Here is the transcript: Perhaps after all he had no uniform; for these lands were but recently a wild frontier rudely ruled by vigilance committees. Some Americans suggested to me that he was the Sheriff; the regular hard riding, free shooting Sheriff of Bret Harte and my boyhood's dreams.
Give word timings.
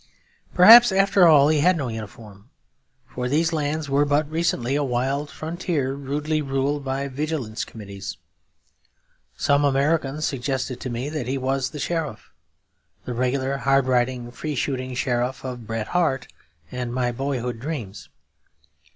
Perhaps 0.55 0.91
after 0.91 1.27
all 1.27 1.49
he 1.49 1.59
had 1.59 1.77
no 1.77 1.87
uniform; 1.87 2.49
for 3.05 3.29
these 3.29 3.53
lands 3.53 3.87
were 3.87 4.03
but 4.03 4.27
recently 4.31 4.73
a 4.73 4.83
wild 4.83 5.29
frontier 5.29 5.93
rudely 5.93 6.41
ruled 6.41 6.83
by 6.83 7.07
vigilance 7.07 7.63
committees. 7.63 8.17
Some 9.37 9.63
Americans 9.63 10.25
suggested 10.25 10.79
to 10.81 10.89
me 10.89 11.07
that 11.09 11.27
he 11.27 11.37
was 11.37 11.69
the 11.69 11.77
Sheriff; 11.77 12.31
the 13.05 13.13
regular 13.13 13.57
hard 13.57 13.85
riding, 13.85 14.31
free 14.31 14.55
shooting 14.55 14.95
Sheriff 14.95 15.43
of 15.43 15.67
Bret 15.67 15.89
Harte 15.89 16.27
and 16.71 16.91
my 16.91 17.11
boyhood's 17.11 17.59
dreams. 17.61 18.09